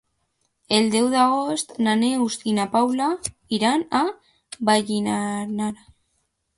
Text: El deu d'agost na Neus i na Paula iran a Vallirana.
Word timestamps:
El 0.77 0.87
deu 0.95 1.09
d'agost 1.15 1.75
na 1.87 1.95
Neus 2.01 2.39
i 2.53 2.55
na 2.61 2.67
Paula 2.73 3.13
iran 3.61 3.87
a 4.03 4.05
Vallirana. 4.71 5.75